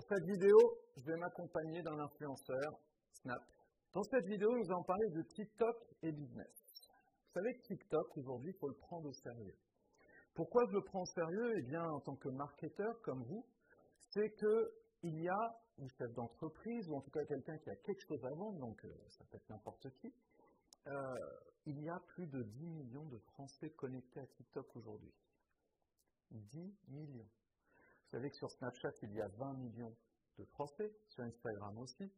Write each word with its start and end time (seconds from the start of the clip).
Pour 0.00 0.16
cette 0.16 0.24
vidéo, 0.24 0.56
je 0.96 1.12
vais 1.12 1.16
m'accompagner 1.18 1.82
d'un 1.82 1.98
influenceur, 1.98 2.80
Snap. 3.20 3.42
Dans 3.92 4.02
cette 4.04 4.24
vidéo, 4.24 4.48
nous 4.56 4.64
allons 4.72 4.82
parler 4.84 5.10
de 5.10 5.20
TikTok 5.20 5.76
et 6.02 6.10
business. 6.10 6.48
Vous 7.26 7.32
savez 7.34 7.52
que 7.58 7.66
TikTok, 7.66 8.16
aujourd'hui, 8.16 8.50
il 8.50 8.58
faut 8.58 8.68
le 8.68 8.76
prendre 8.76 9.10
au 9.10 9.12
sérieux. 9.12 9.54
Pourquoi 10.32 10.64
je 10.68 10.72
le 10.72 10.80
prends 10.84 11.02
au 11.02 11.06
sérieux? 11.06 11.52
Eh 11.58 11.62
bien, 11.64 11.84
en 11.84 12.00
tant 12.00 12.16
que 12.16 12.30
marketeur 12.30 12.98
comme 13.02 13.22
vous, 13.24 13.44
c'est 14.08 14.32
qu'il 14.36 15.20
y 15.20 15.28
a, 15.28 15.60
ou 15.76 15.86
chef 15.90 16.10
d'entreprise, 16.14 16.88
ou 16.88 16.94
en 16.94 17.02
tout 17.02 17.10
cas 17.10 17.26
quelqu'un 17.26 17.58
qui 17.58 17.68
a 17.68 17.76
quelque 17.76 18.02
chose 18.08 18.24
à 18.24 18.30
vendre, 18.30 18.58
donc 18.58 18.82
euh, 18.86 18.94
ça 19.10 19.26
peut 19.26 19.36
être 19.36 19.50
n'importe 19.50 19.90
qui, 19.96 20.14
euh, 20.86 21.14
il 21.66 21.78
y 21.78 21.90
a 21.90 22.00
plus 22.14 22.26
de 22.26 22.42
10 22.42 22.66
millions 22.68 23.04
de 23.04 23.18
Français 23.18 23.68
connectés 23.76 24.20
à 24.20 24.26
TikTok 24.28 24.64
aujourd'hui. 24.76 25.12
10 26.30 26.74
millions. 26.88 27.28
Vous 28.10 28.16
savez 28.16 28.30
que 28.30 28.36
sur 28.36 28.50
Snapchat, 28.50 28.90
il 29.02 29.12
y 29.12 29.20
a 29.20 29.28
20 29.28 29.52
millions 29.52 29.94
de 30.36 30.44
Français, 30.44 30.92
sur 31.06 31.22
Instagram 31.22 31.78
aussi, 31.78 32.10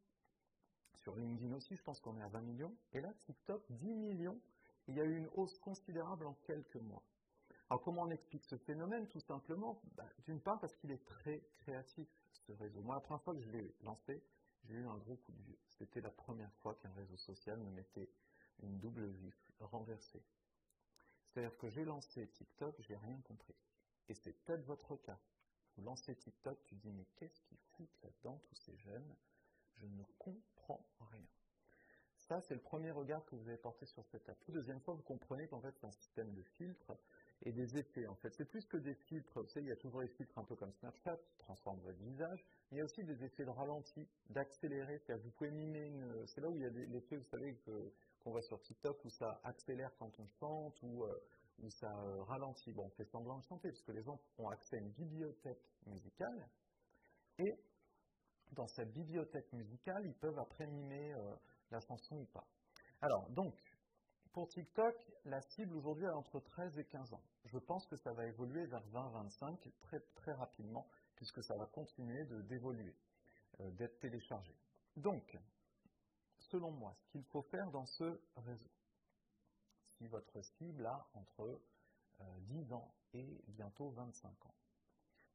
sur 1.02 1.14
LinkedIn 1.16 1.52
aussi, 1.54 1.76
je 1.76 1.82
pense 1.82 2.00
qu'on 2.00 2.16
est 2.16 2.22
à 2.22 2.28
20 2.28 2.40
millions. 2.40 2.74
Et 2.94 3.02
là, 3.02 3.12
TikTok, 3.26 3.62
10 3.68 3.92
millions. 3.92 4.40
Il 4.88 4.94
y 4.94 5.02
a 5.02 5.04
eu 5.04 5.18
une 5.18 5.28
hausse 5.34 5.58
considérable 5.58 6.26
en 6.26 6.32
quelques 6.46 6.76
mois. 6.76 7.02
Alors 7.68 7.82
comment 7.82 8.04
on 8.04 8.10
explique 8.10 8.44
ce 8.46 8.56
phénomène 8.56 9.06
Tout 9.08 9.20
simplement, 9.20 9.82
bah, 9.94 10.08
d'une 10.24 10.40
part 10.40 10.58
parce 10.60 10.74
qu'il 10.76 10.90
est 10.92 11.04
très 11.04 11.42
créatif, 11.58 12.08
ce 12.46 12.52
réseau. 12.52 12.80
Moi, 12.80 12.94
la 12.94 13.02
première 13.02 13.22
fois 13.22 13.34
que 13.34 13.40
je 13.40 13.50
l'ai 13.50 13.74
lancé, 13.82 14.24
j'ai 14.64 14.74
eu 14.74 14.86
un 14.86 14.96
gros 14.96 15.16
coup 15.16 15.32
de 15.32 15.42
vieux. 15.42 15.58
C'était 15.68 16.00
la 16.00 16.10
première 16.10 16.54
fois 16.62 16.74
qu'un 16.76 16.92
réseau 16.92 17.18
social 17.18 17.58
me 17.58 17.70
mettait 17.70 18.08
une 18.62 18.78
double 18.78 19.12
gifle 19.12 19.52
renversée. 19.60 20.22
C'est-à-dire 21.28 21.54
que 21.58 21.68
j'ai 21.68 21.84
lancé 21.84 22.28
TikTok, 22.28 22.76
j'ai 22.80 22.96
rien 22.96 23.20
compris. 23.24 23.54
Et 24.08 24.14
c'est 24.14 24.32
peut-être 24.32 24.64
votre 24.64 24.96
cas 24.96 25.18
vous 25.76 25.82
lancez 25.82 26.16
TikTok, 26.16 26.62
tu 26.64 26.74
dis 26.76 26.90
mais 26.90 27.06
qu'est-ce 27.16 27.40
qu'ils 27.42 27.58
foutent 27.72 27.98
là-dedans, 28.02 28.40
tous 28.44 28.56
ces 28.56 28.76
jeunes? 28.76 29.16
Je 29.76 29.86
ne 29.86 30.02
comprends. 30.18 30.41
C'est 32.40 32.54
le 32.54 32.60
premier 32.60 32.90
regard 32.90 33.24
que 33.26 33.34
vous 33.34 33.48
avez 33.48 33.58
porté 33.58 33.84
sur 33.86 34.04
cette 34.06 34.28
app. 34.28 34.38
Deuxième 34.48 34.80
fois, 34.80 34.94
vous 34.94 35.02
comprenez 35.02 35.48
qu'en 35.48 35.60
fait, 35.60 35.74
c'est 35.76 35.86
un 35.86 35.92
système 35.92 36.32
de 36.32 36.42
filtres 36.42 36.92
et 37.42 37.52
des 37.52 37.76
effets. 37.76 38.06
En 38.06 38.14
fait, 38.14 38.30
c'est 38.34 38.44
plus 38.44 38.64
que 38.66 38.76
des 38.76 38.94
filtres. 38.94 39.42
Vous 39.42 39.48
savez, 39.48 39.66
il 39.66 39.68
y 39.68 39.72
a 39.72 39.76
toujours 39.76 40.00
des 40.00 40.08
filtres 40.08 40.38
un 40.38 40.44
peu 40.44 40.56
comme 40.56 40.72
Snapchat, 40.72 41.16
qui 41.16 41.36
transforment 41.38 41.80
votre 41.80 41.98
visage. 41.98 42.44
Il 42.70 42.78
y 42.78 42.80
a 42.80 42.84
aussi 42.84 43.04
des 43.04 43.24
effets 43.24 43.44
de 43.44 43.50
ralenti, 43.50 44.08
d'accélérer. 44.30 44.98
C'est 44.98 46.40
là 46.40 46.48
où 46.48 46.56
il 46.56 46.62
y 46.62 46.66
a 46.66 46.70
l'effet, 46.70 47.16
vous 47.16 47.24
savez, 47.24 47.58
qu'on 48.20 48.30
voit 48.30 48.42
sur 48.42 48.60
TikTok, 48.60 49.04
où 49.04 49.10
ça 49.10 49.40
accélère 49.44 49.94
quand 49.98 50.18
on 50.18 50.26
chante, 50.28 50.80
ou 50.82 51.04
euh, 51.04 51.22
où 51.62 51.70
ça 51.70 51.90
euh, 51.90 52.22
ralentit. 52.22 52.72
Bon, 52.72 52.86
on 52.86 52.90
fait 52.90 53.04
semblant 53.04 53.38
de 53.38 53.44
chanter, 53.44 53.70
parce 53.70 53.82
que 53.82 53.92
les 53.92 54.02
gens 54.02 54.20
ont 54.38 54.48
accès 54.48 54.76
à 54.76 54.78
une 54.78 54.90
bibliothèque 54.90 55.62
musicale, 55.86 56.48
et 57.38 57.58
dans 58.52 58.66
cette 58.68 58.92
bibliothèque 58.92 59.52
musicale, 59.52 60.06
ils 60.06 60.14
peuvent 60.14 60.38
après 60.38 60.66
mimer 60.66 61.14
euh, 61.14 61.34
la 61.72 61.80
chanson 61.80 62.16
ou 62.16 62.24
pas. 62.26 62.46
Alors, 63.00 63.28
donc, 63.30 63.54
pour 64.32 64.48
TikTok, 64.48 64.94
la 65.24 65.42
cible 65.42 65.76
aujourd'hui 65.76 66.04
est 66.04 66.10
entre 66.10 66.40
13 66.40 66.78
et 66.78 66.84
15 66.84 67.12
ans. 67.12 67.22
Je 67.44 67.58
pense 67.58 67.86
que 67.86 67.96
ça 67.96 68.12
va 68.12 68.26
évoluer 68.26 68.64
vers 68.66 68.86
20-25 68.88 69.70
très, 69.80 70.00
très 70.14 70.32
rapidement, 70.32 70.88
puisque 71.16 71.42
ça 71.42 71.56
va 71.56 71.66
continuer 71.66 72.24
d'évoluer, 72.44 72.94
euh, 73.60 73.70
d'être 73.72 73.98
téléchargé. 73.98 74.56
Donc, 74.96 75.36
selon 76.38 76.70
moi, 76.70 76.94
ce 77.00 77.08
qu'il 77.10 77.24
faut 77.24 77.42
faire 77.42 77.70
dans 77.70 77.86
ce 77.86 78.20
réseau, 78.36 78.70
votre 80.00 80.40
cible 80.42 80.86
a 80.86 81.08
entre 81.14 81.60
10 82.20 82.72
euh, 82.72 82.74
ans 82.74 82.94
et 83.14 83.42
bientôt 83.48 83.90
25 83.90 84.46
ans. 84.46 84.54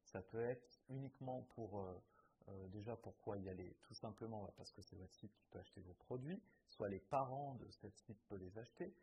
Ça 0.04 0.22
peut 0.22 0.44
être 0.44 0.82
uniquement 0.90 1.44
pour, 1.56 1.80
euh, 1.80 2.02
euh, 2.50 2.68
déjà 2.70 2.96
pourquoi 2.96 3.38
y 3.38 3.50
aller 3.50 3.76
Tout 3.84 3.94
simplement 3.96 4.48
parce 4.58 4.72
que 4.72 4.82
c'est 4.82 4.96
votre 4.96 5.14
site 5.16 5.34
qui 5.36 5.46
peut 5.48 5.60
acheter 5.60 5.82
vos 5.82 5.94
produits, 5.94 6.42
soit 6.70 6.90
les 6.90 7.00
parents 7.00 7.56
de 7.56 7.70
cette 7.82 7.98
site 7.98 8.20
peuvent 8.28 8.42
les 8.42 8.58
acheter, 8.58 8.94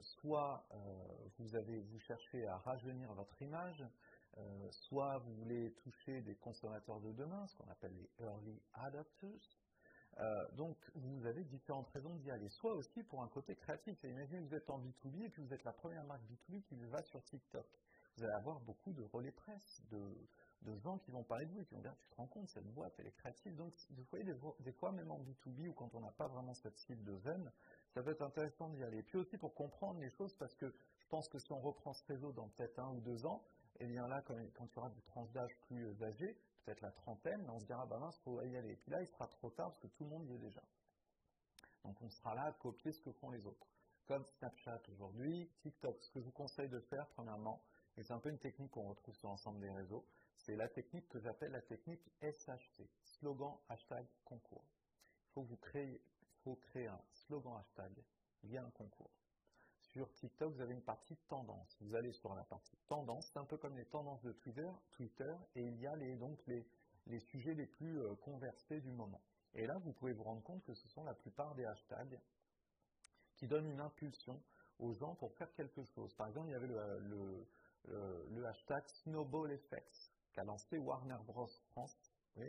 soit 0.00 0.66
vous, 1.38 1.54
avez, 1.54 1.80
vous 1.82 1.98
cherchez 2.00 2.46
à 2.48 2.56
rajeunir 2.58 3.12
votre 3.14 3.40
image, 3.42 3.84
soit 4.70 5.18
vous 5.18 5.34
voulez 5.36 5.72
toucher 5.74 6.20
des 6.22 6.34
consommateurs 6.34 7.00
de 7.00 7.12
demain, 7.12 7.46
ce 7.46 7.56
qu'on 7.56 7.70
appelle 7.70 7.94
les 7.94 8.10
early 8.24 8.60
adopters, 8.72 9.62
euh, 10.18 10.50
donc, 10.52 10.76
vous 10.94 11.26
avez 11.26 11.44
différentes 11.44 11.88
raisons 11.90 12.14
d'y 12.16 12.30
aller. 12.30 12.48
Soit 12.48 12.74
aussi 12.74 13.02
pour 13.04 13.22
un 13.22 13.28
côté 13.28 13.56
créatif. 13.56 14.02
imaginez 14.04 14.42
que 14.42 14.48
vous 14.48 14.54
êtes 14.54 14.70
en 14.70 14.78
B2B 14.78 15.22
et 15.24 15.30
que 15.30 15.40
vous 15.40 15.52
êtes 15.52 15.64
la 15.64 15.72
première 15.72 16.04
marque 16.04 16.22
B2B 16.24 16.62
qui 16.64 16.76
va 16.86 17.02
sur 17.02 17.22
TikTok. 17.24 17.66
Vous 18.16 18.24
allez 18.24 18.34
avoir 18.34 18.60
beaucoup 18.60 18.92
de 18.92 19.02
relais 19.02 19.32
presse, 19.32 19.82
de, 19.90 20.14
gens 20.78 20.98
qui 20.98 21.10
vont 21.10 21.22
parler 21.22 21.46
de 21.46 21.52
vous 21.52 21.60
et 21.60 21.64
qui 21.64 21.74
vont 21.74 21.80
dire 21.80 21.94
Tu 21.98 22.08
te 22.08 22.16
rends 22.16 22.26
compte, 22.26 22.48
cette 22.48 22.66
boîte, 22.72 22.94
elle 22.98 23.06
est 23.06 23.12
créative. 23.12 23.54
Donc, 23.56 23.72
vous 23.90 24.04
voyez, 24.10 24.24
des, 24.60 24.72
fois, 24.72 24.92
même 24.92 25.10
en 25.10 25.18
B2B 25.18 25.68
ou 25.68 25.72
quand 25.72 25.94
on 25.94 26.00
n'a 26.00 26.12
pas 26.12 26.28
vraiment 26.28 26.54
cette 26.54 26.76
cible 26.78 27.02
de 27.04 27.12
veine, 27.12 27.50
ça 27.94 28.02
peut 28.02 28.10
être 28.10 28.22
intéressant 28.22 28.68
d'y 28.68 28.82
aller. 28.82 28.98
Et 28.98 29.02
puis 29.02 29.18
aussi 29.18 29.36
pour 29.36 29.54
comprendre 29.54 30.00
les 30.00 30.10
choses, 30.10 30.34
parce 30.34 30.54
que 30.54 30.72
je 30.98 31.06
pense 31.08 31.28
que 31.28 31.38
si 31.38 31.52
on 31.52 31.60
reprend 31.60 31.92
ce 31.92 32.04
réseau 32.06 32.32
dans 32.32 32.48
peut-être 32.48 32.78
un 32.78 32.90
ou 32.90 33.00
deux 33.00 33.26
ans, 33.26 33.42
et 33.80 33.84
eh 33.84 33.86
bien 33.86 34.06
là, 34.06 34.22
quand, 34.22 34.34
il 34.36 34.76
y 34.76 34.78
aura 34.78 34.90
des 34.90 35.00
tranches 35.02 35.32
d'âge 35.32 35.56
plus 35.66 36.02
âgées, 36.02 36.38
peut-être 36.64 36.82
la 36.82 36.92
trentaine, 36.92 37.48
on 37.50 37.58
se 37.58 37.66
dira, 37.66 37.86
bah 37.86 37.98
mince, 37.98 38.18
faut 38.20 38.40
y 38.42 38.56
aller. 38.56 38.72
Et 38.72 38.76
puis 38.76 38.90
là, 38.90 39.02
il 39.02 39.08
sera 39.08 39.26
trop 39.26 39.50
tard 39.50 39.70
parce 39.70 39.80
que 39.80 39.88
tout 39.88 40.04
le 40.04 40.10
monde 40.10 40.28
y 40.28 40.34
est 40.34 40.38
déjà. 40.38 40.62
Donc 41.84 42.00
on 42.00 42.08
sera 42.10 42.34
là 42.34 42.44
à 42.44 42.52
copier 42.52 42.92
ce 42.92 43.00
que 43.00 43.10
font 43.10 43.30
les 43.30 43.44
autres. 43.46 43.66
Comme 44.06 44.24
Snapchat 44.38 44.82
aujourd'hui, 44.92 45.50
TikTok. 45.62 46.00
Ce 46.02 46.10
que 46.10 46.20
je 46.20 46.24
vous 46.26 46.32
conseille 46.32 46.68
de 46.68 46.80
faire, 46.80 47.06
premièrement, 47.08 47.62
et 47.96 48.02
c'est 48.02 48.12
un 48.12 48.18
peu 48.18 48.30
une 48.30 48.38
technique 48.38 48.70
qu'on 48.70 48.88
retrouve 48.88 49.14
sur 49.14 49.28
l'ensemble 49.28 49.60
des 49.60 49.70
réseaux, 49.70 50.04
c'est 50.42 50.56
la 50.56 50.68
technique 50.68 51.08
que 51.08 51.18
j'appelle 51.18 51.52
la 51.52 51.62
technique 51.62 52.08
SHC, 52.20 52.88
slogan 53.04 53.56
hashtag 53.68 54.06
concours. 54.24 54.64
Il 55.28 55.32
faut 55.34 55.42
vous 55.42 55.56
créer 55.56 56.86
un 56.86 57.00
slogan 57.12 57.56
hashtag 57.56 57.92
via 58.42 58.64
un 58.64 58.70
concours 58.70 59.10
sur 59.92 60.10
TikTok, 60.14 60.54
vous 60.54 60.60
avez 60.60 60.72
une 60.72 60.82
partie 60.82 61.16
tendance. 61.28 61.76
Vous 61.80 61.94
allez 61.94 62.12
sur 62.12 62.34
la 62.34 62.44
partie 62.44 62.76
tendance, 62.88 63.30
c'est 63.32 63.38
un 63.38 63.44
peu 63.44 63.58
comme 63.58 63.76
les 63.76 63.84
tendances 63.84 64.22
de 64.22 64.32
Twitter, 64.32 64.68
Twitter 64.92 65.34
et 65.54 65.62
il 65.62 65.78
y 65.80 65.86
a 65.86 65.94
les, 65.96 66.16
donc 66.16 66.38
les, 66.46 67.20
sujets 67.20 67.54
les 67.54 67.66
plus 67.66 68.00
euh, 68.00 68.14
conversés 68.16 68.80
du 68.80 68.90
moment. 68.90 69.20
Et 69.54 69.66
là, 69.66 69.76
vous 69.78 69.92
pouvez 69.92 70.12
vous 70.12 70.22
rendre 70.22 70.42
compte 70.42 70.64
que 70.64 70.74
ce 70.74 70.88
sont 70.88 71.04
la 71.04 71.14
plupart 71.14 71.54
des 71.54 71.66
hashtags 71.66 72.18
qui 73.36 73.46
donnent 73.46 73.70
une 73.70 73.80
impulsion 73.80 74.42
aux 74.78 74.94
gens 74.94 75.14
pour 75.14 75.34
faire 75.34 75.52
quelque 75.54 75.84
chose. 75.84 76.14
Par 76.14 76.28
exemple, 76.28 76.48
il 76.48 76.52
y 76.52 76.54
avait 76.54 76.68
le, 76.68 77.46
le, 78.30 78.46
hashtag 78.46 78.86
Snowball 79.02 79.52
Effects 79.52 80.11
qu'a 80.32 80.44
lancé 80.44 80.78
Warner 80.78 81.18
Bros. 81.26 81.48
France. 81.70 81.96
Oui, 82.36 82.46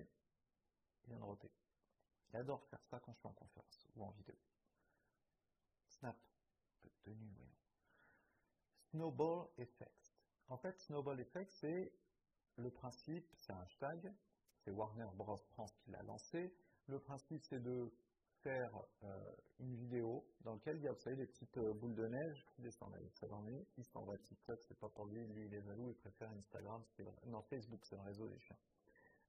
il 1.04 1.10
vient 1.10 1.20
de 1.20 1.24
roter. 1.24 1.52
J'adore 2.32 2.64
faire 2.66 2.84
ça 2.86 3.00
quand 3.00 3.14
je 3.14 3.20
suis 3.20 3.28
en 3.28 3.34
conférence 3.34 3.88
ou 3.96 4.04
en 4.04 4.12
vidéo. 4.12 4.36
Snap 5.88 6.18
tenue, 7.04 7.36
Snowball 8.92 9.48
Effect. 9.58 10.14
En 10.48 10.58
fait, 10.58 10.80
Snowball 10.80 11.20
Effect, 11.20 11.52
c'est 11.52 11.94
le 12.58 12.70
principe, 12.70 13.28
c'est 13.38 13.54
un 13.54 13.62
hashtag, 13.62 14.14
c'est 14.60 14.72
Warner 14.72 15.08
Bros. 15.16 15.38
France 15.38 15.74
qui 15.80 15.92
l'a 15.92 16.04
lancé. 16.04 16.54
Le 16.88 17.00
principe, 17.00 17.44
c'est 17.44 17.62
de 17.62 17.92
faire 18.44 18.72
euh, 19.04 19.36
une 19.60 19.76
vidéo 19.76 20.26
dans 20.42 20.54
laquelle 20.54 20.78
il 20.78 20.84
y 20.84 20.88
a, 20.88 20.92
vous 20.92 21.16
des 21.16 21.26
petites 21.26 21.58
euh, 21.58 21.74
boules 21.74 21.96
de 21.96 22.08
neige 22.08 22.46
qui 22.52 22.62
descendent 22.62 22.94
ça 23.14 23.28
Il 23.78 23.86
s'envoie 23.86 24.18
TikTok, 24.18 24.60
c'est 24.68 24.78
pas 24.78 24.90
pour 24.90 25.06
lui, 25.06 25.26
lui 25.28 25.46
il 25.46 25.54
est 25.54 25.62
jaloux, 25.62 25.90
il 25.90 25.96
préfère 25.96 26.30
Instagram, 26.32 26.84
non, 27.26 27.42
Facebook, 27.44 27.80
c'est 27.86 27.96
le 27.96 28.02
réseau 28.02 28.28
des 28.28 28.40
chiens. 28.40 28.58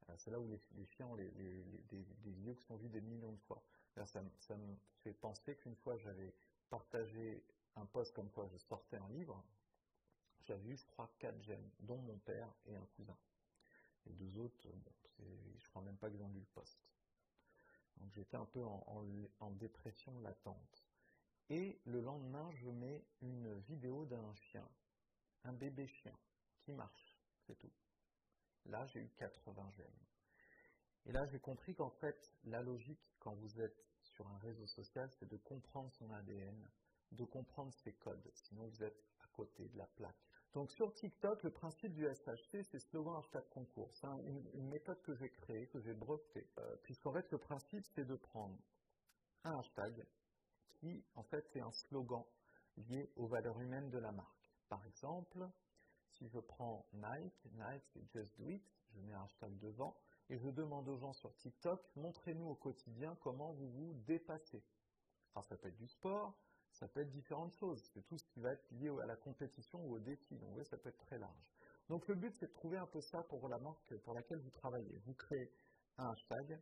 Euh, 0.08 0.14
c'est 0.18 0.30
là 0.30 0.40
où 0.40 0.46
les, 0.46 0.86
chiens 0.86 1.06
ont 1.06 1.14
les, 1.14 1.30
des, 1.30 2.04
vidéos 2.24 2.54
qui 2.54 2.64
sont 2.64 2.76
vues 2.76 2.88
des 2.88 3.00
millions 3.00 3.32
de 3.32 3.40
fois. 3.40 3.62
ça, 4.04 4.20
me 4.20 4.76
fait 5.02 5.14
penser 5.14 5.56
qu'une 5.56 5.76
fois 5.76 5.96
j'avais 5.96 6.34
partagé 6.68 7.44
un 7.76 7.86
poste 7.86 8.14
comme 8.14 8.30
quoi 8.30 8.48
je 8.48 8.58
sortais 8.58 8.96
un 8.96 9.08
livre, 9.10 9.42
j'avais 10.40 10.68
eu, 10.68 10.76
je 10.76 10.86
crois, 10.86 11.10
quatre 11.18 11.40
gemmes, 11.42 11.70
dont 11.80 11.98
mon 11.98 12.18
père 12.18 12.52
et 12.66 12.74
un 12.74 12.86
cousin. 12.96 13.16
Les 14.06 14.12
deux 14.12 14.38
autres, 14.38 14.68
bon, 14.68 14.92
je 15.56 15.68
crois 15.70 15.82
même 15.82 15.96
pas 15.96 16.10
qu'ils 16.10 16.22
ont 16.22 16.28
lu 16.28 16.40
le 16.40 16.46
poste. 16.52 16.78
Donc 17.96 18.12
j'étais 18.12 18.36
un 18.36 18.46
peu 18.46 18.62
en, 18.64 19.50
dépression 19.52 20.18
latente. 20.20 20.84
Et 21.50 21.78
le 21.84 22.00
lendemain, 22.00 22.50
je 22.54 22.68
mets 22.68 23.04
une 23.20 23.58
vidéo 23.60 24.06
d'un 24.06 24.34
chien, 24.34 24.66
un 25.44 25.52
bébé 25.52 25.86
chien, 25.86 26.16
qui 26.62 26.72
marche, 26.72 27.18
c'est 27.46 27.58
tout. 27.58 27.72
Là, 28.66 28.86
j'ai 28.86 29.00
eu 29.00 29.10
80 29.18 29.70
gemmes. 29.72 29.86
Et 31.06 31.12
là, 31.12 31.26
j'ai 31.26 31.38
compris 31.38 31.74
qu'en 31.74 31.90
fait, 31.90 32.32
la 32.44 32.62
logique, 32.62 33.02
quand 33.18 33.34
vous 33.34 33.60
êtes 33.60 33.84
sur 34.00 34.26
un 34.26 34.38
réseau 34.38 34.66
social, 34.66 35.10
c'est 35.18 35.28
de 35.28 35.36
comprendre 35.36 35.92
son 35.92 36.10
ADN, 36.10 36.68
de 37.12 37.24
comprendre 37.24 37.72
ses 37.74 37.92
codes, 37.92 38.30
sinon 38.34 38.66
vous 38.66 38.82
êtes 38.82 39.04
à 39.20 39.26
côté 39.28 39.68
de 39.68 39.76
la 39.76 39.86
plaque. 39.86 40.33
Donc 40.54 40.70
sur 40.70 40.94
TikTok, 40.94 41.42
le 41.42 41.50
principe 41.50 41.92
du 41.94 42.06
SHC, 42.06 42.62
c'est 42.62 42.78
slogan 42.78 43.16
hashtag 43.16 43.42
concours. 43.50 43.90
C'est 43.94 44.06
une, 44.06 44.68
méthode 44.68 45.02
que 45.02 45.12
j'ai 45.14 45.28
créée, 45.28 45.66
que 45.66 45.80
j'ai 45.80 45.94
brevetée, 45.94 46.48
euh, 46.58 46.76
puisqu'en 46.84 47.12
fait 47.12 47.28
le 47.32 47.38
principe 47.38 47.84
c'est 47.94 48.04
de 48.04 48.14
prendre 48.14 48.56
un 49.42 49.58
hashtag 49.58 50.06
qui 50.74 51.04
en 51.16 51.24
fait 51.24 51.44
est 51.56 51.60
un 51.60 51.72
slogan 51.72 52.22
lié 52.76 53.10
aux 53.16 53.26
valeurs 53.26 53.60
humaines 53.60 53.90
de 53.90 53.98
la 53.98 54.12
marque. 54.12 54.48
Par 54.68 54.84
exemple, 54.86 55.44
si 56.12 56.28
je 56.28 56.38
prends 56.38 56.86
Nike, 56.92 57.44
Nike 57.52 57.84
c'est 57.92 58.06
Just 58.12 58.38
Do 58.38 58.48
It, 58.48 58.64
je 58.94 59.00
mets 59.00 59.12
un 59.12 59.24
hashtag 59.24 59.58
devant, 59.58 59.96
et 60.30 60.38
je 60.38 60.48
demande 60.50 60.88
aux 60.88 60.98
gens 60.98 61.12
sur 61.14 61.34
TikTok, 61.34 61.84
montrez-nous 61.96 62.46
au 62.46 62.54
quotidien 62.54 63.16
comment 63.22 63.52
vous 63.54 63.70
vous 63.70 63.94
dépassez. 64.06 64.62
Alors 65.34 65.44
ça 65.46 65.56
peut 65.56 65.66
être 65.66 65.76
du 65.76 65.88
sport, 65.88 66.38
ça 66.74 66.88
peut 66.88 67.00
être 67.00 67.10
différentes 67.10 67.54
choses. 67.54 67.82
C'est 67.92 68.06
tout 68.06 68.18
ce 68.18 68.24
qui 68.32 68.40
va 68.40 68.52
être 68.52 68.70
lié 68.72 68.90
à 69.02 69.06
la 69.06 69.16
compétition 69.16 69.80
ou 69.84 69.94
au 69.94 69.98
défi. 69.98 70.36
Donc, 70.38 70.56
oui, 70.56 70.64
ça 70.64 70.76
peut 70.76 70.88
être 70.88 71.04
très 71.06 71.18
large. 71.18 71.48
Donc, 71.88 72.06
le 72.08 72.14
but, 72.14 72.34
c'est 72.34 72.46
de 72.46 72.52
trouver 72.52 72.78
un 72.78 72.86
peu 72.86 73.00
ça 73.00 73.22
pour 73.24 73.48
la 73.48 73.58
marque 73.58 73.96
pour 73.98 74.14
laquelle 74.14 74.38
vous 74.38 74.50
travaillez. 74.50 74.98
Vous 75.04 75.14
créez 75.14 75.50
un 75.98 76.10
hashtag, 76.10 76.60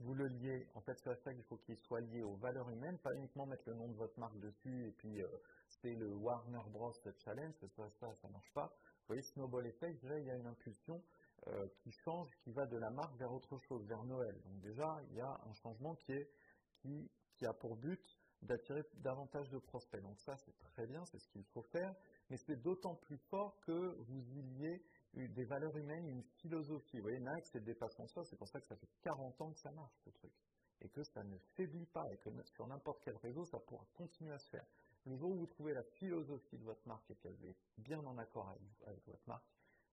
vous 0.00 0.14
le 0.14 0.28
liez, 0.28 0.68
en 0.74 0.80
fait, 0.80 0.96
ce 1.00 1.10
hashtag, 1.10 1.36
il 1.38 1.44
faut 1.44 1.56
qu'il 1.56 1.76
soit 1.78 2.00
lié 2.00 2.22
aux 2.22 2.36
valeurs 2.36 2.68
humaines, 2.70 2.98
pas 2.98 3.12
uniquement 3.14 3.46
mettre 3.46 3.64
le 3.66 3.74
nom 3.74 3.88
de 3.88 3.96
votre 3.96 4.18
marque 4.18 4.38
dessus 4.38 4.86
et 4.86 4.92
puis 4.92 5.20
euh, 5.20 5.28
c'est 5.68 5.94
le 5.94 6.14
Warner 6.14 6.62
Bros. 6.70 6.92
Challenge, 7.24 7.54
ça, 7.74 7.90
ça, 7.90 8.14
ça 8.14 8.28
marche 8.28 8.52
pas. 8.52 8.66
Vous 8.66 9.06
voyez, 9.08 9.22
Snowball 9.22 9.66
Effect, 9.66 10.00
déjà, 10.02 10.18
il 10.18 10.26
y 10.26 10.30
a 10.30 10.36
une 10.36 10.46
impulsion 10.46 11.02
euh, 11.48 11.66
qui 11.78 11.90
change, 11.90 12.30
qui 12.44 12.52
va 12.52 12.66
de 12.66 12.76
la 12.76 12.90
marque 12.90 13.16
vers 13.18 13.32
autre 13.32 13.58
chose, 13.58 13.84
vers 13.86 14.04
Noël. 14.04 14.40
Donc, 14.44 14.60
déjà, 14.60 15.00
il 15.10 15.16
y 15.16 15.20
a 15.20 15.40
un 15.44 15.52
changement 15.54 15.96
qui, 15.96 16.12
est, 16.12 16.30
qui, 16.76 17.10
qui 17.34 17.46
a 17.46 17.52
pour 17.54 17.76
but 17.76 18.17
d'attirer 18.42 18.82
davantage 18.94 19.48
de 19.50 19.58
prospects. 19.58 20.00
Donc 20.00 20.18
ça, 20.20 20.36
c'est 20.36 20.56
très 20.58 20.86
bien, 20.86 21.04
c'est 21.04 21.18
ce 21.18 21.28
qu'il 21.28 21.44
faut 21.44 21.62
faire, 21.62 21.94
mais 22.30 22.36
c'est 22.36 22.56
d'autant 22.56 22.94
plus 22.94 23.18
fort 23.30 23.58
que 23.60 23.96
vous 23.98 24.22
y 24.30 24.42
liez 24.42 24.82
des 25.14 25.44
valeurs 25.44 25.76
humaines, 25.76 26.06
une 26.08 26.22
philosophie. 26.22 26.98
Vous 26.98 27.04
voyez, 27.04 27.20
Nike, 27.20 27.46
c'est 27.46 27.58
le 27.58 27.64
dépassement 27.64 28.06
soi, 28.06 28.24
c'est 28.24 28.36
pour 28.36 28.48
ça 28.48 28.60
que 28.60 28.66
ça 28.66 28.76
fait 28.76 28.88
40 29.02 29.40
ans 29.40 29.52
que 29.52 29.58
ça 29.58 29.70
marche, 29.72 29.96
ce 30.04 30.10
truc. 30.10 30.32
Et 30.80 30.88
que 30.88 31.02
ça 31.02 31.24
ne 31.24 31.36
faiblit 31.56 31.86
pas, 31.86 32.04
et 32.12 32.18
que 32.18 32.30
sur 32.44 32.66
n'importe 32.66 33.02
quel 33.02 33.16
réseau, 33.16 33.44
ça 33.44 33.58
pourra 33.58 33.84
continuer 33.94 34.32
à 34.32 34.38
se 34.38 34.50
faire. 34.50 34.66
Le 35.06 35.16
jour 35.16 35.30
où 35.30 35.38
vous 35.38 35.46
trouvez 35.46 35.72
la 35.72 35.82
philosophie 35.82 36.58
de 36.58 36.64
votre 36.64 36.86
marque 36.86 37.10
et 37.10 37.16
qu'elle 37.16 37.44
est 37.44 37.56
bien 37.78 37.98
en 38.04 38.16
accord 38.18 38.48
avec, 38.48 38.62
avec 38.86 39.06
votre 39.06 39.26
marque, 39.26 39.48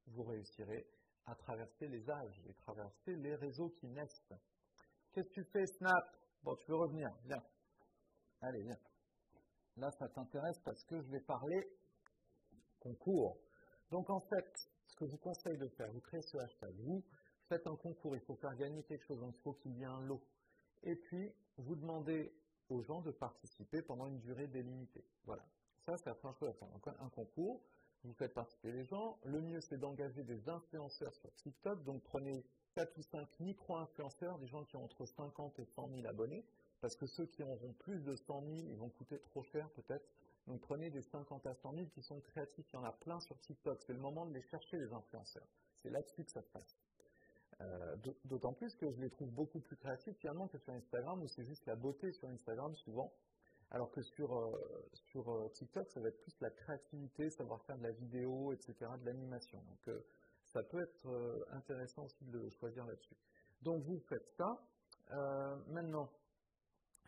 vous 0.07 0.23
réussirez 0.23 0.85
à 1.25 1.33
traverser 1.35 1.87
les 1.87 2.07
âges 2.09 2.41
et 2.47 2.53
traverser 2.53 3.15
les 3.15 3.35
réseaux 3.35 3.69
qui 3.69 3.87
naissent. 3.87 4.33
Qu'est-ce 5.11 5.29
que 5.29 5.33
tu 5.33 5.43
fais, 5.45 5.65
Snap? 5.65 6.17
Bon, 6.43 6.55
tu 6.55 6.67
veux 6.67 6.77
revenir, 6.77 7.09
viens. 7.23 7.41
Allez, 8.41 8.63
viens. 8.63 8.77
Là, 9.77 9.91
ça 9.91 10.07
t'intéresse 10.09 10.59
parce 10.59 10.83
que 10.85 11.01
je 11.01 11.11
vais 11.11 11.19
parler 11.19 11.67
concours. 12.79 13.37
Donc, 13.91 14.09
en 14.09 14.21
fait, 14.21 14.69
ce 14.87 14.95
que 14.95 15.05
je 15.05 15.11
vous 15.11 15.17
conseille 15.17 15.57
de 15.57 15.67
faire, 15.69 15.91
vous 15.91 16.01
créez 16.01 16.21
ce 16.21 16.37
hashtag, 16.37 16.75
vous 16.79 17.03
faites 17.49 17.67
un 17.67 17.75
concours, 17.75 18.15
il 18.15 18.21
faut 18.21 18.35
faire 18.35 18.55
gagner 18.55 18.83
quelque 18.83 19.03
chose, 19.05 19.19
donc 19.19 19.35
il 19.35 19.41
faut 19.41 19.53
qu'il 19.53 19.77
y 19.77 19.81
ait 19.81 19.85
un 19.85 20.01
lot. 20.01 20.21
Et 20.83 20.95
puis, 20.95 21.33
vous 21.57 21.75
demandez 21.75 22.33
aux 22.69 22.81
gens 22.83 23.01
de 23.01 23.11
participer 23.11 23.81
pendant 23.81 24.07
une 24.07 24.19
durée 24.19 24.47
délimitée. 24.47 25.05
Voilà. 25.25 25.43
Ça, 25.85 25.97
c'est 25.97 26.09
la 26.09 26.15
première 26.15 26.37
chose. 26.37 26.55
Donc, 26.59 26.87
un 26.87 27.09
concours, 27.09 27.61
vous 28.03 28.13
faites 28.13 28.33
participer 28.33 28.71
les 28.71 28.85
gens. 28.85 29.19
Le 29.23 29.41
mieux, 29.41 29.61
c'est 29.61 29.77
d'engager 29.77 30.23
des 30.23 30.47
influenceurs 30.49 31.13
sur 31.15 31.33
TikTok. 31.35 31.83
Donc, 31.83 32.03
prenez 32.03 32.45
4 32.75 32.97
ou 32.97 33.01
5 33.01 33.39
micro-influenceurs, 33.39 34.37
des 34.39 34.47
gens 34.47 34.63
qui 34.65 34.75
ont 34.75 34.83
entre 34.83 35.05
50 35.05 35.59
et 35.59 35.65
100 35.65 35.89
000 35.89 36.07
abonnés 36.07 36.45
parce 36.85 36.95
que 36.95 37.07
ceux 37.07 37.25
qui 37.25 37.41
auront 37.41 37.73
plus 37.79 37.97
de 37.97 38.15
100 38.15 38.43
000, 38.45 38.57
ils 38.69 38.77
vont 38.77 38.89
coûter 38.89 39.17
trop 39.17 39.41
cher 39.41 39.67
peut-être. 39.71 40.07
Donc 40.45 40.61
prenez 40.61 40.91
des 40.91 41.01
50 41.01 41.47
à 41.47 41.55
100 41.55 41.73
000 41.73 41.87
qui 41.87 42.03
sont 42.03 42.19
créatifs, 42.19 42.67
il 42.71 42.75
y 42.75 42.77
en 42.77 42.83
a 42.83 42.91
plein 42.91 43.19
sur 43.21 43.39
TikTok. 43.39 43.81
C'est 43.81 43.93
le 43.93 43.99
moment 43.99 44.27
de 44.27 44.35
les 44.35 44.43
chercher, 44.43 44.77
les 44.77 44.93
influenceurs. 44.93 45.47
C'est 45.81 45.89
là-dessus 45.89 46.23
que 46.23 46.29
ça 46.29 46.43
se 46.43 46.49
passe. 46.49 46.77
Euh, 47.59 47.95
d'autant 48.25 48.53
plus 48.53 48.75
que 48.75 48.91
je 48.91 49.01
les 49.01 49.09
trouve 49.09 49.31
beaucoup 49.31 49.59
plus 49.59 49.75
créatifs 49.77 50.15
finalement 50.17 50.47
que 50.47 50.59
sur 50.59 50.73
Instagram, 50.73 51.23
où 51.23 51.27
c'est 51.27 51.43
juste 51.43 51.65
la 51.65 51.75
beauté 51.75 52.11
sur 52.11 52.27
Instagram 52.27 52.75
souvent. 52.75 53.11
Alors 53.71 53.89
que 53.89 54.03
sur, 54.03 54.37
euh, 54.37 54.87
sur 54.93 55.27
euh, 55.31 55.49
TikTok, 55.55 55.89
ça 55.89 55.99
va 55.99 56.09
être 56.09 56.21
plus 56.21 56.39
la 56.39 56.51
créativité, 56.51 57.31
savoir 57.31 57.63
faire 57.63 57.79
de 57.79 57.83
la 57.83 57.93
vidéo, 57.93 58.53
etc., 58.53 58.75
de 59.01 59.05
l'animation. 59.07 59.57
Donc 59.57 59.95
ça 60.43 60.61
peut 60.61 60.83
être 60.83 61.47
intéressant 61.49 62.05
aussi 62.05 62.25
de 62.25 62.47
choisir 62.49 62.85
là-dessus. 62.85 63.17
Donc 63.63 63.81
vous 63.81 63.97
faites 63.97 64.27
ça. 64.37 64.63
maintenant, 65.69 66.11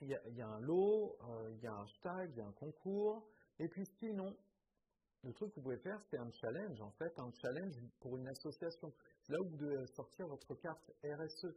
il 0.02 0.10
y, 0.10 0.42
a, 0.42 0.48
un 0.48 0.60
lot, 0.60 1.18
euh, 1.24 1.52
il 1.56 1.64
y 1.64 1.68
a 1.68 1.74
un 1.74 1.84
hashtag, 1.84 2.32
il 2.32 2.38
y 2.38 2.42
a 2.42 2.46
un 2.46 2.52
concours. 2.52 3.28
Et 3.60 3.68
puis 3.68 3.86
sinon, 4.00 4.36
le 5.24 5.34
truc 5.34 5.50
que 5.50 5.56
vous 5.56 5.64
pouvez 5.64 5.78
faire, 5.78 6.00
c'est 6.10 6.20
un 6.20 6.30
challenge, 6.32 6.80
en 6.82 6.92
fait, 6.92 7.18
un 7.18 7.32
challenge 7.32 7.76
pour 8.00 8.16
une 8.18 8.28
association. 8.28 8.94
Là 9.30 9.40
où 9.42 9.50
vous 9.50 9.58
devez 9.58 9.88
sortir 9.88 10.28
votre 10.28 10.54
carte 10.56 10.92
RSE. 11.04 11.48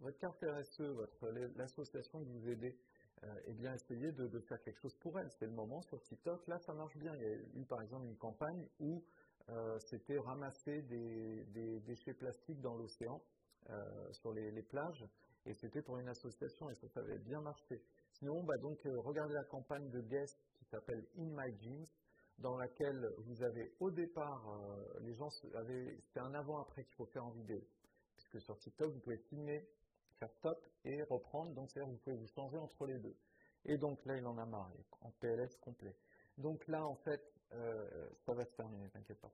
Votre 0.00 0.18
carte 0.18 0.44
RSE, 0.44 0.82
votre, 0.82 1.28
l'association 1.56 2.22
qui 2.22 2.30
vous 2.30 2.48
aide, 2.48 2.76
euh, 3.24 3.40
et 3.46 3.52
bien 3.54 3.74
essayer 3.74 4.12
de, 4.12 4.38
faire 4.40 4.60
quelque 4.62 4.78
chose 4.78 4.94
pour 5.00 5.18
elle. 5.18 5.30
C'est 5.38 5.46
le 5.46 5.52
moment 5.52 5.80
sur 5.82 6.00
TikTok, 6.02 6.46
là 6.46 6.58
ça 6.58 6.74
marche 6.74 6.96
bien. 6.98 7.16
Il 7.16 7.22
y 7.22 7.26
a 7.26 7.36
eu 7.60 7.64
par 7.64 7.82
exemple 7.82 8.06
une 8.06 8.16
campagne 8.18 8.68
où 8.78 9.02
euh, 9.48 9.78
c'était 9.80 10.18
ramasser 10.18 10.82
des, 10.82 11.80
déchets 11.80 12.14
plastiques 12.14 12.60
dans 12.60 12.76
l'océan, 12.76 13.20
sur 14.12 14.32
les 14.32 14.62
plages 14.62 15.04
et 15.48 15.54
c'était 15.54 15.80
pour 15.80 15.98
une 15.98 16.08
association 16.08 16.68
et 16.70 16.74
ça, 16.74 17.00
avait 17.00 17.18
bien 17.18 17.40
marché. 17.40 17.82
Sinon, 18.12 18.44
bah 18.44 18.58
donc, 18.58 18.84
euh, 18.84 19.00
regardez 19.00 19.32
la 19.32 19.44
campagne 19.44 19.88
de 19.90 20.02
Guest 20.02 20.38
qui 20.58 20.66
s'appelle 20.66 21.06
In 21.16 21.28
My 21.30 21.58
Jeans, 21.58 21.86
dans 22.38 22.56
laquelle 22.58 23.08
vous 23.18 23.42
avez 23.42 23.74
au 23.80 23.90
départ, 23.90 24.46
euh, 24.46 25.00
les 25.00 25.14
gens 25.14 25.30
avaient, 25.54 25.96
c'était 26.02 26.20
un 26.20 26.34
avant-après 26.34 26.84
qu'il 26.84 26.94
faut 26.94 27.06
faire 27.06 27.24
en 27.24 27.30
vidéo. 27.30 27.66
Puisque 28.14 28.40
sur 28.42 28.58
TikTok, 28.58 28.92
vous 28.92 29.00
pouvez 29.00 29.16
filmer, 29.16 29.66
faire 30.18 30.32
top 30.42 30.62
et 30.84 31.02
reprendre, 31.04 31.54
donc 31.54 31.70
c'est-à-dire 31.70 31.90
vous 31.90 31.98
pouvez 31.98 32.16
vous 32.16 32.26
changer 32.26 32.58
entre 32.58 32.86
les 32.86 32.98
deux. 32.98 33.16
Et 33.64 33.78
donc 33.78 34.04
là, 34.04 34.16
il 34.18 34.26
en 34.26 34.36
a 34.36 34.44
marre, 34.44 34.70
en 35.00 35.10
PLS 35.12 35.56
complet. 35.62 35.96
Donc 36.36 36.66
là, 36.68 36.86
en 36.86 36.96
fait, 36.96 37.22
euh, 37.52 38.10
ça 38.26 38.34
va 38.34 38.44
se 38.44 38.54
terminer, 38.54 38.90
t'inquiète 38.90 39.20
pas. 39.20 39.32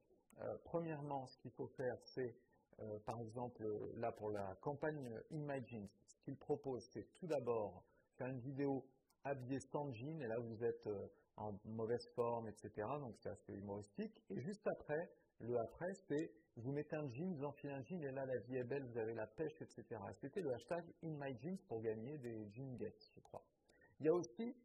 premièrement, 0.64 1.26
ce 1.26 1.38
qu'il 1.38 1.50
faut 1.50 1.68
faire, 1.68 1.98
c'est 2.04 2.36
euh, 2.80 2.98
par 3.00 3.20
exemple, 3.20 3.66
là 3.96 4.12
pour 4.12 4.30
la 4.30 4.54
campagne 4.60 5.10
Imagine, 5.30 5.88
ce 6.06 6.16
qu'il 6.24 6.36
propose, 6.36 6.82
c'est 6.92 7.12
tout 7.14 7.26
d'abord 7.26 7.84
faire 8.16 8.28
une 8.28 8.40
vidéo 8.40 8.84
habillée 9.24 9.60
sans 9.60 9.92
jean, 9.92 10.20
et 10.20 10.26
là 10.26 10.38
vous 10.38 10.62
êtes 10.64 10.86
euh, 10.86 11.06
en 11.36 11.58
mauvaise 11.64 12.06
forme, 12.14 12.48
etc. 12.48 12.70
Donc 13.00 13.16
c'est 13.18 13.30
assez 13.30 13.52
humoristique. 13.54 14.22
Et 14.30 14.40
juste 14.40 14.66
après, 14.66 15.10
le 15.40 15.58
après, 15.58 15.92
c'est 16.08 16.32
vous 16.56 16.72
mettez 16.72 16.96
un 16.96 17.08
jean, 17.10 17.34
vous 17.34 17.44
enfilez 17.44 17.72
un 17.72 17.82
jean, 17.82 18.02
et 18.02 18.12
là 18.12 18.24
la 18.26 18.38
vie 18.40 18.56
est 18.56 18.64
belle, 18.64 18.84
vous 18.84 18.98
avez 18.98 19.14
la 19.14 19.26
pêche, 19.26 19.60
etc. 19.60 20.00
C'était 20.20 20.40
le 20.40 20.52
hashtag 20.52 20.84
InMyJeans 21.02 21.58
pour 21.66 21.82
gagner 21.82 22.18
des 22.18 22.48
jeans 22.50 22.76
guests, 22.76 23.10
je 23.14 23.20
crois. 23.20 23.44
Il 23.98 24.06
y 24.06 24.08
a 24.08 24.14
aussi 24.14 24.56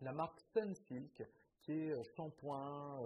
la 0.00 0.12
marque 0.12 0.40
Sunsilk, 0.52 1.22
qui 1.62 1.72
est 1.72 1.92
euh, 1.92 2.02
shampoing, 2.16 3.00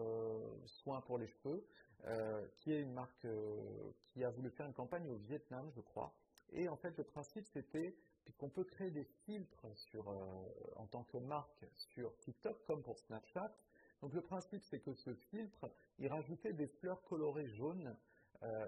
soin 0.67 1.01
pour 1.03 1.19
les 1.19 1.29
cheveux. 1.29 1.65
Euh, 2.05 2.47
qui 2.59 2.73
est 2.73 2.83
une 2.83 2.93
marque 2.93 3.25
euh, 3.25 3.91
qui 4.13 4.23
a 4.23 4.31
voulu 4.31 4.51
faire 4.51 4.67
une 4.67 4.75
campagne 4.75 5.09
au 5.09 5.17
Vietnam, 5.17 5.69
je 5.75 5.81
crois. 5.81 6.15
Et 6.53 6.69
en 6.69 6.77
fait, 6.77 6.97
le 6.99 7.03
principe, 7.03 7.47
c'était 7.47 7.97
qu'on 8.39 8.49
peut 8.49 8.63
créer 8.63 8.93
des 8.93 9.05
filtres 9.25 9.67
sur, 9.75 10.09
euh, 10.09 10.15
en 10.77 10.87
tant 10.87 11.03
que 11.05 11.17
marque 11.17 11.67
sur 11.75 12.17
TikTok, 12.19 12.65
comme 12.65 12.83
pour 12.83 12.99
Snapchat. 12.99 13.53
Donc 14.03 14.13
le 14.13 14.21
principe, 14.21 14.63
c'est 14.63 14.79
que 14.79 14.95
ce 14.95 15.15
filtre, 15.15 15.69
il 15.99 16.07
rajoutait 16.07 16.53
des 16.53 16.69
fleurs 16.69 17.03
colorées 17.05 17.49
jaunes. 17.49 17.97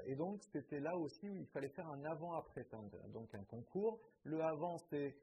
et 0.07 0.17
donc, 0.17 0.43
c'était 0.43 0.81
là 0.81 0.97
aussi 0.97 1.29
où 1.29 1.37
il 1.37 1.47
fallait 1.47 1.69
faire 1.69 1.87
un 1.89 2.05
avant-après, 2.05 2.67
donc 3.09 3.35
un 3.35 3.45
concours. 3.45 4.01
Le 4.25 4.43
avant, 4.43 4.79
c'est 4.79 5.15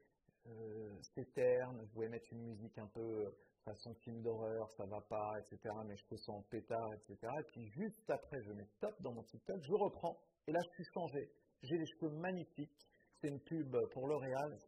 c'est 1.02 1.34
terne, 1.34 1.80
vous 1.80 1.86
pouvez 1.88 2.08
mettre 2.08 2.32
une 2.32 2.42
musique 2.42 2.78
un 2.78 2.86
peu 2.86 3.34
façon 3.66 3.92
film 3.94 4.22
d'horreur, 4.22 4.70
ça 4.76 4.86
va 4.86 5.00
pas, 5.00 5.32
etc. 5.40 5.74
Mais 5.86 5.96
je 5.96 6.04
trouve 6.04 6.18
ça 6.18 6.32
en 6.32 6.42
pétard, 6.42 6.92
etc. 6.94 7.18
Et 7.40 7.42
puis 7.50 7.66
juste 7.70 8.08
après, 8.08 8.40
je 8.42 8.52
mets 8.52 8.68
top 8.80 8.94
dans 9.02 9.12
mon 9.12 9.24
TikTok, 9.24 9.60
je 9.60 9.72
reprends, 9.72 10.16
et 10.46 10.52
là 10.52 10.60
je 10.62 10.74
suis 10.74 10.92
changé. 10.94 11.30
J'ai 11.62 11.76
les 11.76 11.86
cheveux 11.86 12.12
magnifiques. 12.12 12.88
C'est 13.20 13.28
une 13.28 13.40
pub 13.40 13.76
pour 13.92 14.06
L'Oréal. 14.06 14.58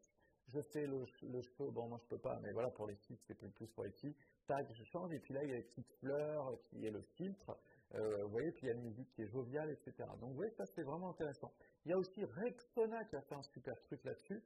Je 0.49 0.61
fais 0.73 0.87
le, 0.87 1.05
cheveu, 1.43 1.71
bon 1.71 1.88
moi 1.88 1.99
je 2.02 2.09
peux 2.09 2.19
pas, 2.19 2.38
mais 2.43 2.50
voilà 2.52 2.71
pour 2.71 2.87
les 2.87 2.97
filles, 2.97 3.19
c'est 3.26 3.35
plus 3.35 3.69
pour 3.69 3.85
les 3.85 3.93
filles. 3.93 4.17
Tac, 4.47 4.67
je 4.73 4.85
change, 4.85 5.12
et 5.12 5.21
puis 5.21 5.35
là 5.35 5.40
il 5.45 5.50
y 5.50 5.52
a 5.52 5.57
les 5.57 5.62
petites 5.62 5.93
fleurs 6.00 6.59
qui 6.64 6.87
est 6.87 6.90
le 6.90 7.02
filtre. 7.17 7.57
Euh, 7.95 8.25
vous 8.25 8.31
voyez, 8.31 8.50
puis 8.52 8.67
il 8.67 8.69
y 8.69 8.73
a 8.73 8.75
une 8.75 8.85
musique 8.85 9.11
qui 9.12 9.23
est 9.23 9.28
joviale, 9.28 9.71
etc. 9.71 10.09
Donc 10.21 10.31
vous 10.31 10.37
voyez, 10.37 10.52
ça 10.57 10.64
c'est 10.75 10.83
vraiment 10.83 11.11
intéressant. 11.11 11.52
Il 11.85 11.90
y 11.90 11.95
a 11.95 11.99
aussi 11.99 12.25
Rexona 12.25 13.05
qui 13.05 13.17
a 13.17 13.23
fait 13.23 13.35
un 13.35 13.43
super 13.43 13.78
truc 13.83 14.02
là-dessus. 14.05 14.43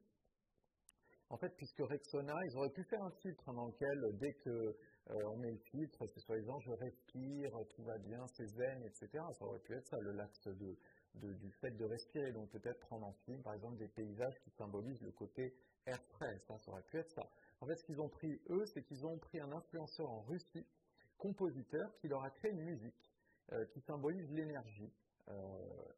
En 1.33 1.37
fait, 1.37 1.49
puisque 1.57 1.79
Rexona, 1.79 2.35
ils 2.45 2.55
auraient 2.57 2.69
pu 2.69 2.83
faire 2.83 3.01
un 3.01 3.09
filtre 3.09 3.51
dans 3.53 3.65
lequel, 3.65 4.17
dès 4.19 4.33
que 4.33 4.51
euh, 4.51 4.75
on 5.31 5.37
met 5.37 5.49
le 5.49 5.57
filtre, 5.57 6.05
c'est 6.05 6.19
soi-disant 6.19 6.59
je 6.59 6.71
respire, 6.73 7.57
tout 7.71 7.81
va 7.81 7.97
bien, 7.97 8.23
c'est 8.27 8.45
zen, 8.45 8.83
etc. 8.83 9.07
Ça 9.39 9.43
aurait 9.45 9.59
pu 9.61 9.73
être 9.73 9.87
ça, 9.87 9.97
le 9.99 10.11
l'axe 10.11 10.47
de, 10.47 11.33
du 11.33 11.51
fait 11.53 11.71
de 11.71 11.85
respirer. 11.85 12.33
Donc 12.33 12.51
peut-être 12.51 12.79
prendre 12.81 13.07
en 13.07 13.13
film, 13.25 13.41
par 13.41 13.55
exemple, 13.55 13.77
des 13.77 13.87
paysages 13.87 14.39
qui 14.43 14.51
symbolisent 14.51 15.01
le 15.01 15.11
côté 15.11 15.55
air 15.87 15.99
frais. 16.11 16.39
Ça, 16.47 16.53
aurait 16.67 16.83
pu 16.83 16.99
être 16.99 17.09
ça. 17.09 17.27
En 17.61 17.65
fait, 17.65 17.77
ce 17.77 17.83
qu'ils 17.83 17.99
ont 17.99 18.09
pris, 18.09 18.39
eux, 18.51 18.65
c'est 18.67 18.83
qu'ils 18.83 19.03
ont 19.03 19.17
pris 19.17 19.39
un 19.39 19.51
influenceur 19.53 20.11
en 20.11 20.21
Russie, 20.21 20.67
compositeur, 21.17 21.95
qui 21.97 22.09
leur 22.09 22.23
a 22.23 22.29
créé 22.29 22.51
une 22.51 22.61
musique 22.61 23.11
euh, 23.53 23.65
qui 23.73 23.81
symbolise 23.81 24.29
l'énergie. 24.29 24.93
Euh, 25.29 25.33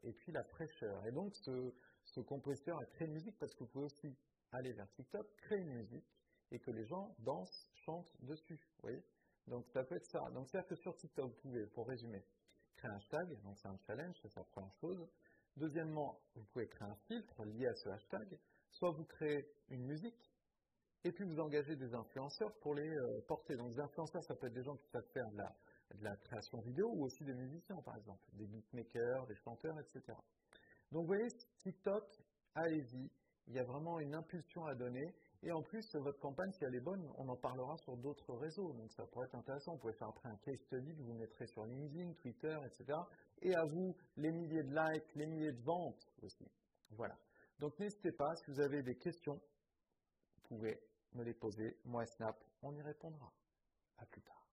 et 0.04 0.14
puis 0.14 0.32
la 0.32 0.46
fraîcheur. 0.46 1.06
Et 1.08 1.12
donc 1.12 1.36
ce, 1.36 1.74
ce 2.06 2.22
compositeur 2.22 2.80
a 2.80 2.86
créé 2.86 3.08
une 3.08 3.16
musique 3.16 3.38
parce 3.38 3.54
que 3.54 3.66
vous 3.66 3.70
pouvez 3.70 3.86
aussi 3.86 4.16
aller 4.56 4.74
vers 4.74 4.90
TikTok, 4.92 5.28
créer 5.38 5.60
une 5.60 5.74
musique 5.74 6.06
et 6.52 6.60
que 6.60 6.72
les 6.72 6.86
gens 6.86 7.16
dansent, 7.20 7.70
chantent 7.74 8.14
dessus. 8.22 8.60
Vous 8.78 8.82
voyez 8.90 9.04
Donc 9.48 9.68
ça 9.70 9.84
peut 9.84 9.96
être 9.96 10.06
ça. 10.06 10.30
Donc 10.32 10.48
c'est-à-dire 10.48 10.70
que 10.70 10.76
sur 10.76 10.96
TikTok, 10.96 11.32
vous 11.32 11.42
pouvez, 11.42 11.66
pour 11.68 11.88
résumer, 11.88 12.24
créer 12.76 12.92
un 12.92 12.96
hashtag, 12.96 13.42
donc 13.44 13.58
c'est 13.58 13.68
un 13.68 13.78
challenge, 13.86 14.16
c'est 14.22 14.36
la 14.36 14.44
première 14.44 14.74
chose. 14.76 15.08
Deuxièmement, 15.58 16.22
vous 16.36 16.44
pouvez 16.46 16.68
créer 16.68 16.88
un 16.88 16.96
filtre 17.08 17.46
lié 17.46 17.68
à 17.68 17.76
ce 17.76 17.90
hashtag. 17.90 18.38
Soit 18.70 18.92
vous 18.92 19.06
créez 19.06 19.48
une 19.70 19.86
musique, 19.86 20.34
et 21.06 21.12
puis 21.12 21.24
vous 21.24 21.40
engagez 21.40 21.76
des 21.76 21.94
influenceurs 21.94 22.54
pour 22.60 22.74
les 22.74 22.90
euh, 22.90 23.22
porter. 23.28 23.56
Donc 23.56 23.72
des 23.72 23.80
influenceurs, 23.80 24.24
ça 24.24 24.36
peut 24.36 24.48
être 24.48 24.54
des 24.54 24.64
gens 24.64 24.76
qui 24.76 24.88
savent 24.90 25.08
faire 25.14 25.30
de 25.30 25.38
la, 25.38 25.56
de 25.94 26.04
la 26.04 26.18
création 26.18 26.60
vidéo 26.62 26.90
ou 26.94 27.06
aussi 27.06 27.24
des 27.24 27.36
musiciens, 27.36 27.78
par 27.84 27.96
exemple, 27.96 28.24
des 28.34 28.48
beatmakers, 28.48 29.28
des 29.28 29.36
chanteurs, 29.36 29.80
etc. 29.80 30.18
Donc 30.92 31.02
vous 31.02 31.08
voyez, 31.08 31.28
TikTok, 31.60 32.04
allez-y, 32.56 33.10
il 33.48 33.54
y 33.54 33.60
a 33.60 33.64
vraiment 33.64 34.00
une 34.00 34.16
impulsion 34.16 34.66
à 34.66 34.76
donner. 34.76 35.14
Et 35.44 35.52
en 35.52 35.62
plus, 35.62 35.96
votre 35.96 36.20
campagne, 36.20 36.52
si 36.52 36.64
elle 36.64 36.76
est 36.76 36.82
bonne, 36.82 37.08
on 37.18 37.30
en 37.30 37.36
parlera 37.38 37.78
sur 37.78 37.96
d'autres 37.98 38.34
réseaux. 38.34 38.74
Donc 38.74 38.92
ça 38.92 39.06
pourrait 39.06 39.28
être 39.28 39.36
intéressant. 39.36 39.74
Vous 39.74 39.80
pouvez 39.80 39.94
faire 39.94 40.08
après 40.08 40.30
un 40.30 40.38
case 40.38 40.60
study 40.62 40.96
que 40.96 41.02
vous 41.02 41.14
mettrez 41.14 41.46
sur 41.48 41.66
LinkedIn, 41.66 42.14
Twitter, 42.14 42.58
etc. 42.66 42.98
Et 43.42 43.54
à 43.56 43.66
vous, 43.66 43.96
les 44.18 44.32
milliers 44.32 44.64
de 44.64 44.76
likes, 44.76 45.14
les 45.16 45.28
milliers 45.28 45.52
de 45.52 45.62
ventes 45.62 46.12
aussi. 46.22 46.50
Voilà. 46.92 47.18
Donc 47.60 47.78
n'hésitez 47.80 48.12
pas, 48.12 48.36
si 48.36 48.52
vous 48.52 48.60
avez 48.60 48.82
des 48.82 48.96
questions, 48.96 49.40
vous 50.36 50.48
pouvez 50.48 50.80
me 51.14 51.24
les 51.24 51.34
poser. 51.34 51.78
Moi 51.86 52.06
Snap, 52.06 52.44
on 52.62 52.74
y 52.76 52.82
répondra. 52.82 53.32
À 53.98 54.06
plus 54.06 54.22
tard. 54.22 54.45